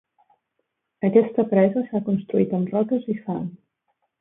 Aquesta 1.09 1.45
presa 1.53 1.83
s'ha 1.91 2.03
construït 2.09 2.59
amb 2.61 2.75
roques 2.77 3.07
i 3.17 3.19
fang. 3.29 3.47